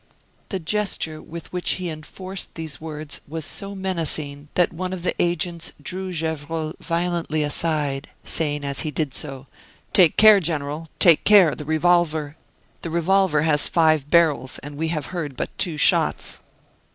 The 0.49 0.57
gesture 0.57 1.21
with 1.21 1.53
which 1.53 1.73
he 1.73 1.87
enforced 1.91 2.55
these 2.55 2.81
words 2.81 3.21
was 3.27 3.45
so 3.45 3.75
menacing 3.75 4.47
that 4.55 4.73
one 4.73 4.93
of 4.93 5.03
the 5.03 5.13
agents 5.21 5.73
drew 5.79 6.11
Gevrol 6.11 6.73
violently 6.79 7.43
aside, 7.43 8.09
saying, 8.23 8.63
as 8.63 8.79
he 8.79 8.89
did 8.89 9.13
so; 9.13 9.45
"Take 9.93 10.17
care, 10.17 10.39
General, 10.39 10.89
take 10.97 11.23
care! 11.23 11.53
The 11.53 11.65
revolver 11.65 12.35
has 13.43 13.67
five 13.67 14.09
barrels, 14.09 14.57
and 14.63 14.75
we 14.75 14.87
have 14.87 15.05
heard 15.13 15.37
but 15.37 15.55
two 15.59 15.77
shots." 15.77 16.39